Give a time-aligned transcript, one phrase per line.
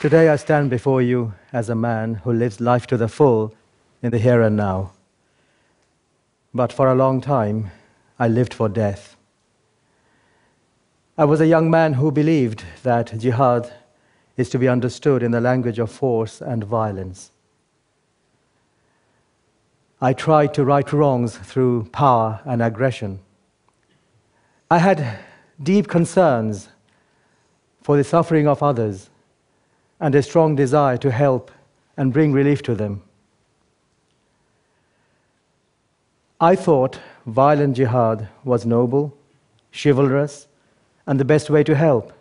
[0.00, 3.54] Today I stand before you as a man who lives life to the full
[4.02, 4.92] in the here and now.
[6.54, 7.70] But for a long time,
[8.18, 9.18] I lived for death.
[11.18, 13.70] I was a young man who believed that jihad
[14.38, 17.30] is to be understood in the language of force and violence.
[20.00, 23.20] I tried to right wrongs through power and aggression.
[24.70, 25.18] I had
[25.62, 26.70] deep concerns
[27.82, 29.10] for the suffering of others
[30.00, 31.50] and a strong desire to help
[31.96, 33.02] and bring relief to them.
[36.40, 39.14] I thought violent jihad was noble,
[39.72, 40.48] chivalrous,
[41.06, 42.12] and the best way to help.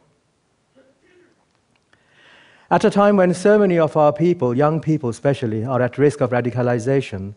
[2.70, 6.22] At a time when so many of our people, young people especially, are at risk
[6.22, 7.34] of radicalization,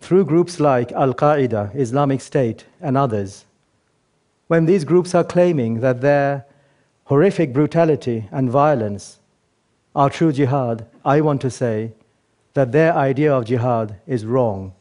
[0.00, 3.44] through groups like Al Qaeda, Islamic State, and others,
[4.48, 6.46] when these groups are claiming that their
[7.04, 9.20] horrific brutality and violence
[9.96, 11.92] are true jihad, I want to say
[12.52, 14.74] that their idea of jihad is wrong,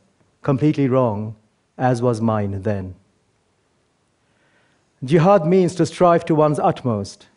[0.43, 1.37] completely wrong,
[1.77, 2.95] as was mine then.
[5.05, 7.27] Jihad means to strive to one's utmost.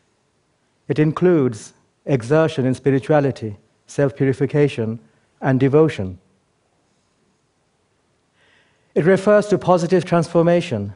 [0.88, 1.72] It includes
[2.04, 3.56] exertion in spirituality,
[3.86, 4.98] self purification,
[5.40, 6.18] and devotion.
[8.96, 10.94] It refers to positive transformation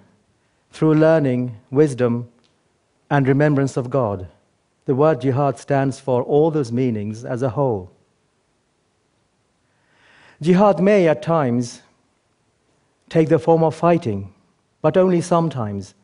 [0.73, 2.29] through learning, wisdom,
[3.09, 4.27] and remembrance of God.
[4.85, 7.91] The word jihad stands for all those meanings as a whole.
[10.41, 11.83] Jihad may at times
[13.09, 14.33] take the form of fighting,
[14.81, 15.95] but only sometimes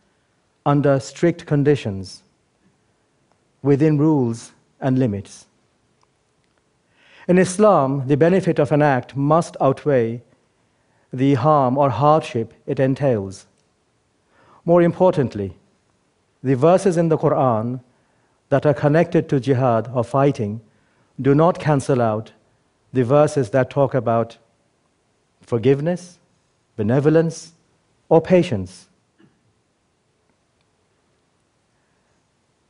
[0.64, 2.22] under strict conditions,
[3.62, 5.46] within rules and limits.
[7.26, 10.22] In Islam, the benefit of an act must outweigh
[11.12, 13.46] the harm or hardship it entails.
[14.64, 15.56] More importantly,
[16.42, 17.80] the verses in the Quran
[18.48, 20.60] that are connected to jihad or fighting
[21.20, 22.32] do not cancel out
[22.92, 24.38] the verses that talk about
[25.40, 26.18] forgiveness,
[26.76, 27.52] benevolence,
[28.08, 28.88] or patience.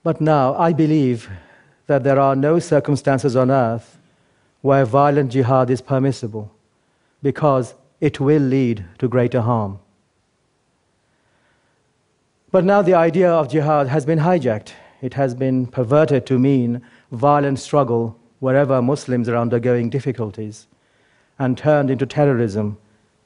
[0.03, 1.29] But now I believe
[1.87, 3.99] that there are no circumstances on earth
[4.63, 6.51] where violent jihad is permissible
[7.23, 9.79] because it will lead to greater harm.
[12.51, 14.73] But now the idea of jihad has been hijacked.
[15.01, 16.83] It has been perverted to mean
[17.13, 20.67] violent struggle wherever Muslims are undergoing difficulties
[21.39, 22.79] and turned into terrorism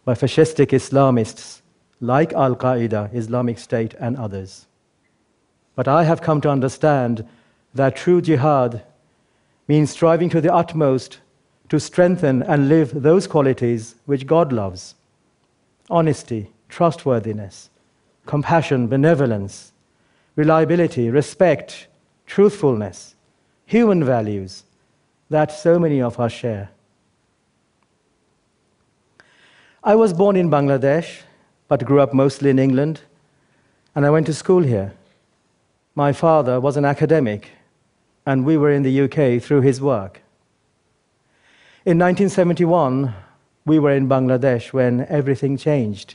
[0.04, 1.62] by fascistic Islamists
[2.00, 4.66] like Al Qaeda, Islamic State, and others.
[5.74, 7.26] But I have come to understand
[7.74, 8.82] that true jihad
[9.68, 11.20] means striving to the utmost
[11.68, 14.94] to strengthen and live those qualities which God loves
[15.90, 17.68] honesty, trustworthiness,
[18.26, 19.71] compassion, benevolence,
[20.36, 21.88] reliability, respect,
[22.26, 23.14] truthfulness,
[23.66, 24.64] human values
[25.30, 26.70] that so many of us share.
[29.84, 31.22] I was born in Bangladesh,
[31.68, 33.00] but grew up mostly in England,
[33.94, 34.94] and I went to school here.
[35.94, 37.50] My father was an academic,
[38.24, 40.22] and we were in the UK through his work.
[41.84, 43.12] In 1971,
[43.66, 46.14] we were in Bangladesh when everything changed.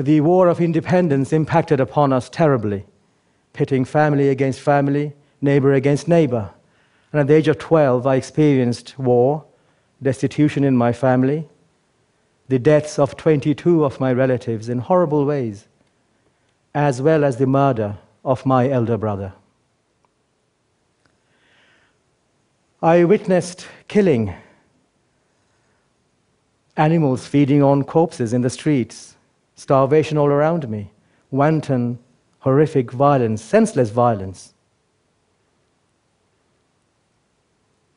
[0.00, 2.86] The war of independence impacted upon us terribly,
[3.52, 5.12] pitting family against family,
[5.42, 6.54] neighbor against neighbor.
[7.12, 9.44] And at the age of 12, I experienced war,
[10.02, 11.50] destitution in my family,
[12.48, 15.66] the deaths of 22 of my relatives in horrible ways,
[16.74, 19.34] as well as the murder of my elder brother.
[22.80, 24.32] I witnessed killing,
[26.78, 29.16] animals feeding on corpses in the streets,
[29.60, 30.90] starvation all around me,
[31.30, 31.98] wanton,
[32.38, 34.54] horrific violence, senseless violence.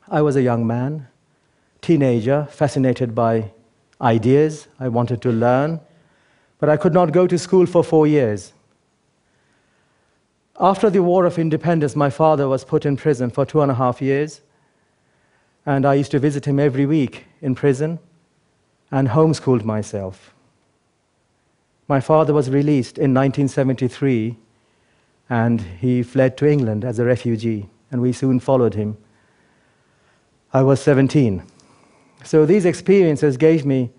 [0.06, 1.08] I was a young man,
[1.80, 3.50] teenager, fascinated by
[3.98, 4.68] ideas.
[4.78, 5.80] I wanted to learn,
[6.58, 8.52] but I could not go to school for four years.
[10.60, 13.74] After the War of Independence, my father was put in prison for two and a
[13.74, 14.42] half years,
[15.64, 18.00] and I used to visit him every week in prison
[18.90, 20.33] and homeschooled myself.
[21.86, 24.36] My father was released in 1973,
[25.28, 28.96] and he fled to England as a refugee, and we soon followed him.
[30.52, 31.42] I was 17.
[32.24, 33.90] So these experiences gave me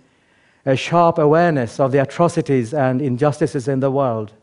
[0.66, 4.34] a sharp awareness of the atrocities and injustices in the world.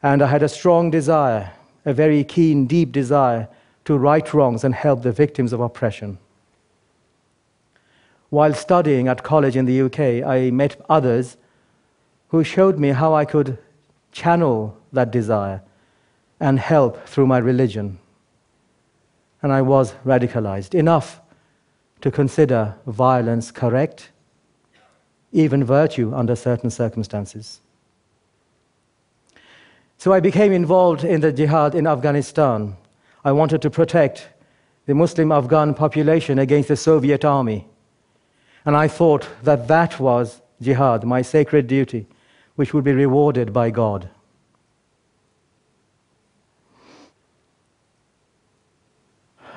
[0.00, 1.52] And I had a strong desire,
[1.84, 3.48] a very keen, deep desire
[3.86, 6.18] to right wrongs and help the victims of oppression.
[8.30, 11.36] While studying at college in the UK, I met others
[12.34, 13.56] who showed me how I could
[14.10, 15.62] channel that desire
[16.40, 17.96] and help through my religion.
[19.40, 21.20] and I was radicalized enough
[22.00, 24.10] to consider violence correct,
[25.30, 27.60] even virtue under certain circumstances.
[29.98, 32.76] So I became involved in the jihad in Afghanistan.
[33.24, 34.28] I wanted to protect
[34.86, 37.68] the Muslim Afghan population against the Soviet army.
[38.64, 42.08] And I thought that that was jihad, my sacred duty,
[42.56, 44.08] which would be rewarded by God.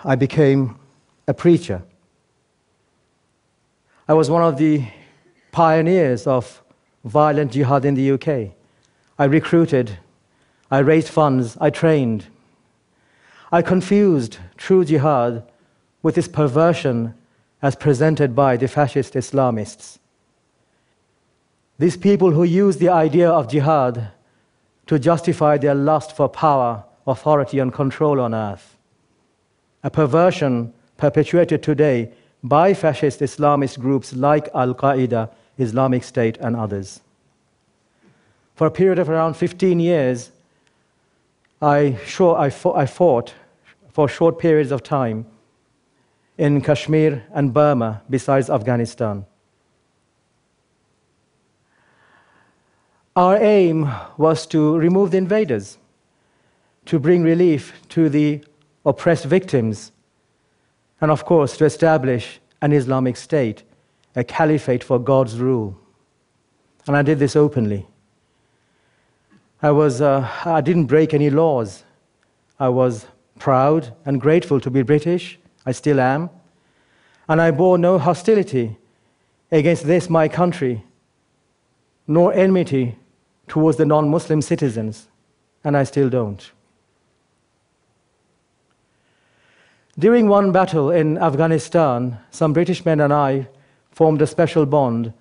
[0.04, 0.80] I became
[1.28, 1.84] a preacher.
[4.08, 4.86] I was one of the
[5.52, 6.62] pioneers of
[7.04, 8.54] violent jihad in the UK.
[9.20, 9.98] I recruited,
[10.72, 12.28] I raised funds, I trained.
[13.52, 15.44] I confused true jihad
[16.04, 17.14] with this perversion
[17.62, 20.00] as presented by the fascist Islamists.
[21.80, 24.10] These people who use the idea of jihad
[24.88, 28.76] to justify their lust for power, authority, and control on earth.
[29.84, 32.12] A perversion perpetuated today
[32.44, 37.02] by fascist Islamist groups like Al Qaeda, Islamic State, and others.
[38.56, 40.32] For a period of around 15 years,
[41.62, 43.34] I, I, fought, I fought
[43.92, 45.26] for short periods of time
[46.38, 49.26] in Kashmir and Burma, besides Afghanistan.
[53.18, 55.80] Our aim was to remove the invaders,
[56.86, 58.44] to bring relief to the
[58.86, 59.92] oppressed victims,
[61.02, 63.64] and of course, to establish an Islamic state,
[64.16, 65.76] a caliphate for God's rule.
[66.86, 67.88] And I did this openly.
[69.64, 71.86] I, was, uh, I didn't break any laws.
[72.60, 73.08] I was
[73.40, 76.30] proud and grateful to be British I still am.
[77.28, 78.78] And I bore no hostility
[79.52, 80.84] against this, my country,
[82.06, 82.96] nor enmity
[83.48, 85.08] towards the non Muslim citizens,
[85.64, 86.52] and I still don't.
[90.00, 93.48] During one battle in Afghanistan, some British men and I
[93.92, 95.12] formed a special bond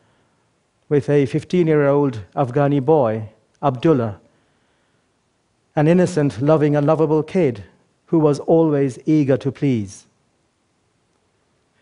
[0.90, 3.30] with a 15 year old Afghani boy,
[3.62, 4.20] Abdullah,
[5.74, 7.64] an innocent, loving, and lovable kid
[8.06, 10.06] who was always eager to please.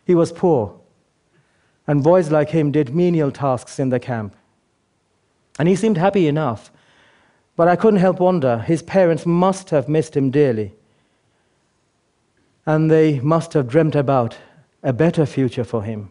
[0.05, 0.79] He was poor,
[1.87, 4.37] and boys like him did menial tasks in the camp.
[5.59, 6.73] And he seemed happy enough,
[7.56, 10.75] but I couldn't help wonder his parents must have missed him dearly,
[12.67, 14.37] and they must have dreamt about
[14.83, 16.11] a better future for him.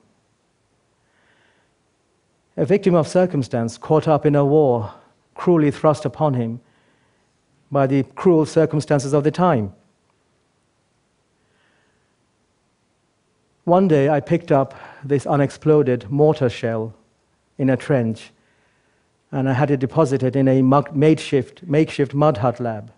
[2.56, 4.94] A victim of circumstance caught up in a war
[5.36, 6.62] cruelly thrust upon him
[7.72, 9.74] by the cruel circumstances of the time.
[13.64, 16.94] One day I picked up this unexploded mortar shell
[17.58, 18.32] in a trench
[19.34, 22.92] and I had it deposited in a makeshift, makeshift mud hut lab.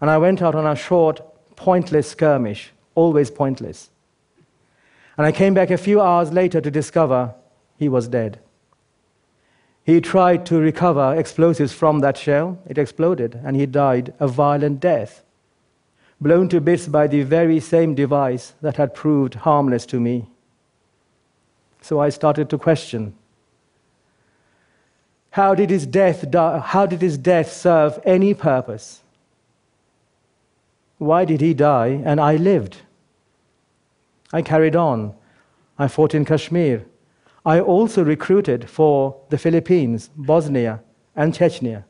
[0.00, 1.20] And I went out on a short,
[1.56, 3.90] pointless skirmish, always pointless.
[5.16, 7.34] And I came back a few hours later to discover
[7.78, 8.38] he was dead.
[9.82, 14.78] He tried to recover explosives from that shell, it exploded, and he died a violent
[14.80, 15.24] death
[16.20, 20.26] blown to bits by the very same device that had proved harmless to me.
[21.80, 23.14] So I started to question
[25.30, 29.02] how did his death, die, how did his death serve any purpose?
[30.98, 32.78] Why did he die and I lived?
[34.32, 35.14] I carried on.
[35.78, 36.84] I fought in Kashmir.
[37.46, 40.82] I also recruited for the Philippines, Bosnia,
[41.14, 41.84] and Chechnya.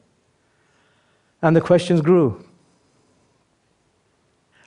[1.41, 2.45] And the questions grew.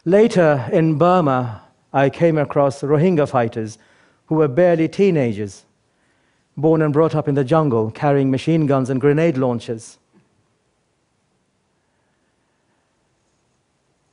[0.05, 1.61] Later in Burma,
[1.93, 3.77] I came across Rohingya fighters
[4.25, 5.65] who were barely teenagers,
[6.61, 9.97] born and brought up in the jungle, carrying machine guns and grenade launchers.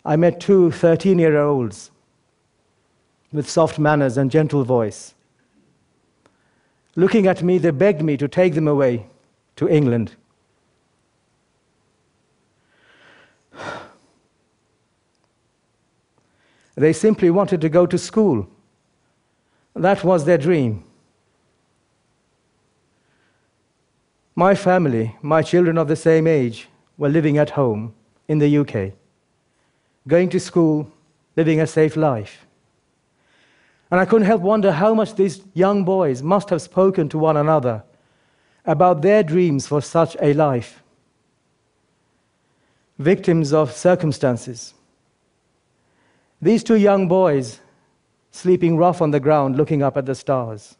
[0.05, 1.91] I met two 13 year olds
[3.31, 5.15] with soft manners and gentle voice.
[6.97, 9.07] Looking at me, they begged me to take them away
[9.57, 10.17] to England.
[16.75, 18.49] They simply wanted to go to school.
[19.75, 20.85] That was their dream.
[24.39, 27.93] My family, my children of the same age, were living at home
[28.29, 28.93] in the UK,
[30.07, 30.93] going to school,
[31.35, 32.47] living a safe life.
[33.91, 37.37] And I couldn't help wonder how much these young boys must have spoken to one
[37.37, 37.83] another
[38.65, 40.85] about their dreams for such a life.
[42.97, 44.73] Victims of circumstances,
[46.41, 47.59] these two young boys,
[48.31, 50.77] sleeping rough on the ground, looking up at the stars,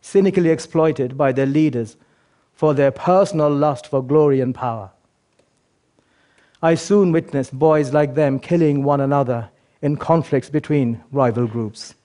[0.00, 1.96] cynically exploited by their leaders
[2.62, 4.88] for their personal lust for glory and power.
[6.62, 9.50] I soon witnessed boys like them killing one another
[9.80, 11.96] in conflicts between rival groups.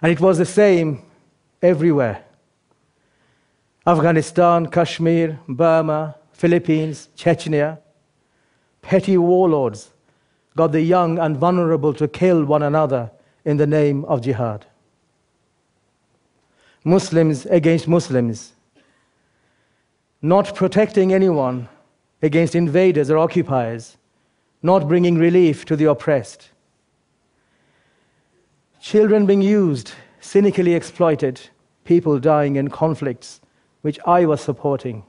[0.00, 1.02] And it was the same
[1.62, 2.24] everywhere
[3.88, 7.78] Afghanistan, Kashmir, Burma, Philippines, Chechnya.
[8.82, 9.90] Petty warlords
[10.54, 13.10] got the young and vulnerable to kill one another
[13.44, 14.64] in the name of jihad.
[16.84, 18.52] Muslims against Muslims,
[20.20, 21.68] not protecting anyone
[22.22, 23.96] against invaders or occupiers,
[24.62, 26.50] not bringing relief to the oppressed.
[28.80, 31.40] Children being used, cynically exploited,
[31.84, 33.40] people dying in conflicts
[33.80, 35.04] which I was supporting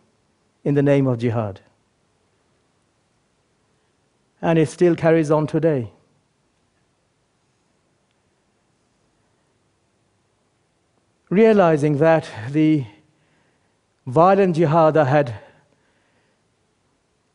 [0.63, 1.59] in the name of jihad.
[4.41, 5.91] And it still carries on today.
[11.29, 12.85] Realizing that the
[14.05, 15.33] violent jihad I had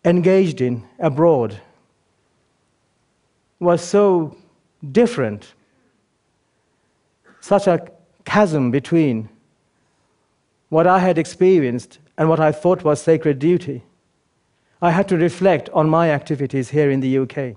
[0.05, 1.61] engaged in abroad
[3.59, 4.37] was so
[4.93, 5.55] different,
[7.41, 7.87] such a
[8.25, 9.29] chasm between
[10.69, 13.83] what I had experienced and what I thought was sacred duty.
[14.81, 17.57] I had to reflect on my activities here in the UK.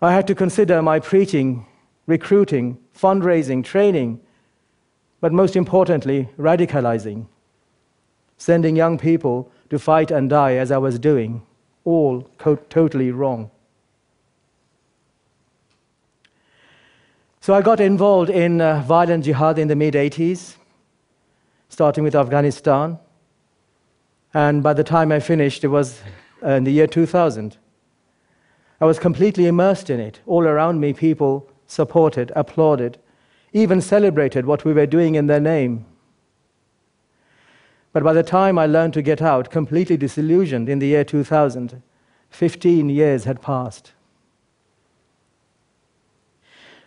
[0.00, 1.66] I had to consider my preaching,
[2.10, 4.20] recruiting, fundraising, training,
[5.20, 7.26] but most importantly, radicalizing,
[8.36, 11.42] sending young people to fight and die as I was doing,
[11.84, 12.28] all
[12.68, 13.50] totally wrong.
[17.40, 20.56] So I got involved in uh, violent jihad in the mid 80s,
[21.68, 22.98] starting with Afghanistan.
[24.34, 26.00] And by the time I finished, it was
[26.42, 27.56] uh, in the year 2000.
[28.80, 30.20] I was completely immersed in it.
[30.26, 32.98] All around me, people supported, applauded,
[33.52, 35.84] even celebrated what we were doing in their name.
[37.92, 41.82] But by the time I learned to get out, completely disillusioned in the year 2000,
[42.30, 43.92] 15 years had passed.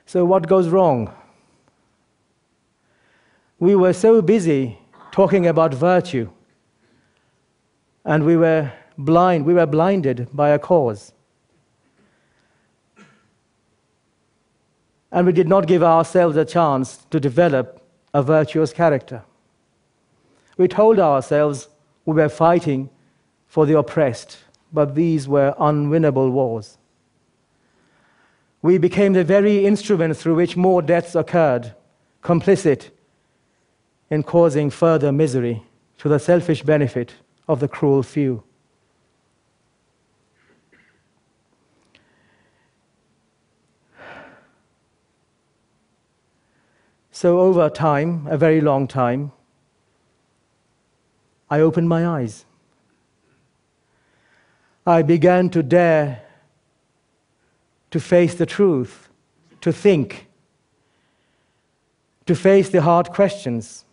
[0.06, 1.14] So, what goes wrong?
[3.60, 4.80] We were so busy
[5.12, 6.30] talking about virtue,
[8.04, 11.14] and we were blind, we were blinded by a cause.
[15.14, 17.82] And we did not give ourselves a chance to develop
[18.14, 19.24] a virtuous character.
[20.58, 21.70] We told ourselves
[22.06, 22.90] we were fighting
[23.46, 24.40] for the oppressed,
[24.74, 26.80] but these were unwinnable wars.
[28.64, 31.74] We became the very instrument through which more deaths occurred,
[32.24, 32.90] complicit
[34.10, 35.64] in causing further misery
[36.00, 37.14] to the selfish benefit
[37.48, 38.44] of the cruel few.
[47.24, 49.32] So, over time, a very long time,
[51.50, 52.44] I opened my eyes.
[54.86, 56.22] I began to dare
[57.92, 59.08] to face the truth,
[59.62, 60.28] to think,
[62.26, 63.86] to face the hard questions.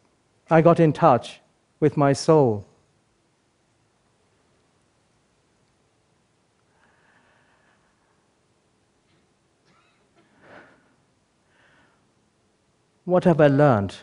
[0.51, 1.41] I got in touch
[1.79, 2.67] with my soul.
[13.05, 13.97] What have I learned?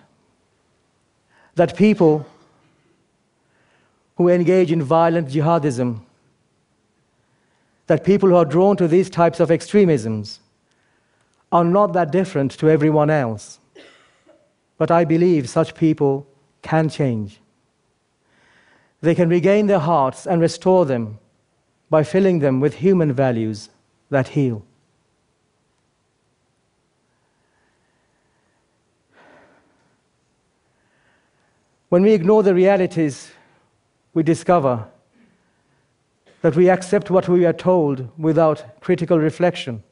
[1.56, 2.26] That people
[4.18, 6.02] who engage in violent jihadism,
[7.88, 10.40] that people who are drawn to these types of extremisms
[11.52, 13.60] are not that different to everyone else.
[14.78, 16.28] But I believe such people
[16.62, 17.40] can change.
[19.02, 21.20] They can regain their hearts and restore them
[21.90, 23.70] by filling them with human values
[24.10, 24.67] that heal.
[31.90, 33.32] When we ignore the realities
[34.14, 34.88] we discover
[36.42, 39.84] that we accept what we are told without critical reflection.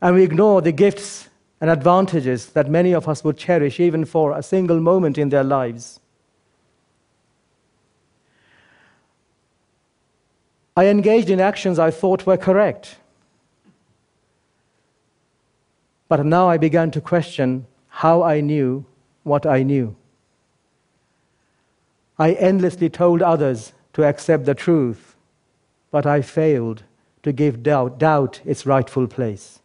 [0.00, 1.28] And we ignore the gifts
[1.60, 5.44] and advantages that many of us would cherish even for a single moment in their
[5.44, 6.00] lives.
[10.76, 12.96] I engaged in actions I thought were correct.
[16.08, 18.84] But now I began to question how I knew
[19.22, 19.96] what I knew.
[22.18, 25.16] I endlessly told others to accept the truth,
[25.90, 26.84] but I failed
[27.22, 29.60] to give doubt, doubt its rightful place.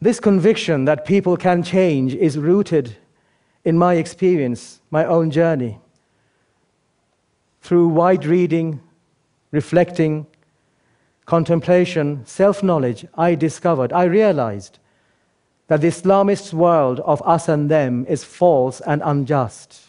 [0.00, 2.96] This conviction that people can change is rooted
[3.64, 5.80] in my experience, my own journey.
[7.62, 8.80] Through wide reading,
[9.50, 10.26] reflecting,
[11.26, 14.78] contemplation, self knowledge, I discovered, I realized
[15.66, 19.82] that the Islamist world of us and them is false and unjust.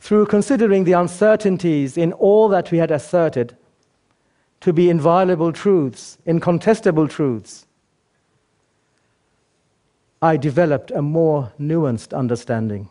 [0.00, 3.56] Through considering the uncertainties in all that we had asserted
[4.60, 7.66] to be inviolable truths, incontestable truths,
[10.20, 12.88] I developed a more nuanced understanding.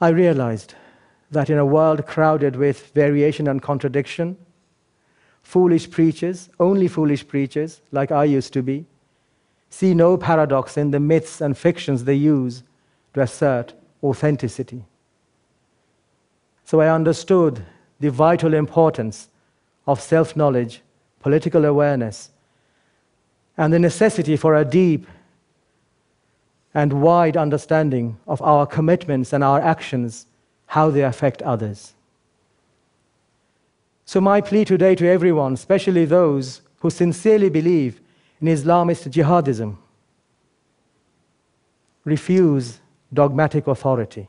[0.00, 0.74] I realized
[1.30, 4.36] that in a world crowded with variation and contradiction,
[5.42, 8.86] foolish preachers, only foolish preachers, like I used to be,
[9.68, 12.62] see no paradox in the myths and fictions they use
[13.14, 14.84] to assert authenticity.
[16.64, 17.64] So I understood
[17.98, 19.28] the vital importance
[19.86, 20.82] of self knowledge,
[21.20, 22.30] political awareness,
[23.56, 25.06] and the necessity for a deep
[26.74, 30.26] and wide understanding of our commitments and our actions,
[30.66, 31.94] how they affect others.
[34.04, 38.00] So, my plea today to everyone, especially those who sincerely believe
[38.40, 39.76] in Islamist jihadism,
[42.04, 42.80] refuse
[43.12, 44.28] dogmatic authority.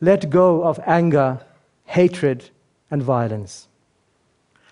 [0.00, 1.40] Let go of anger,
[1.84, 2.50] hatred,
[2.90, 3.68] and violence.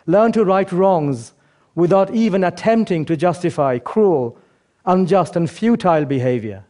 [0.06, 1.32] Learn to right wrongs
[1.74, 4.36] without even attempting to justify cruel,
[4.84, 6.64] unjust, and futile behavior.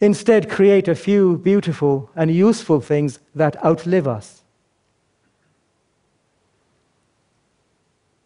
[0.00, 4.42] Instead, create a few beautiful and useful things that outlive us.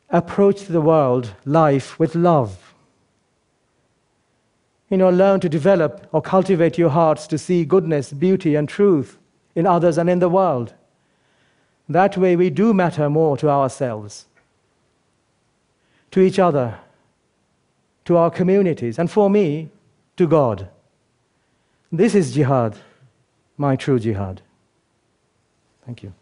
[0.08, 2.74] Approach the world, life, with love.
[4.88, 9.18] You know, learn to develop or cultivate your hearts to see goodness, beauty, and truth
[9.54, 10.74] in others and in the world.
[11.88, 14.26] That way, we do matter more to ourselves,
[16.10, 16.78] to each other,
[18.04, 19.70] to our communities, and for me,
[20.16, 20.68] to God.
[21.92, 22.76] This is jihad,
[23.56, 24.42] my true jihad.
[25.84, 26.12] Thank you.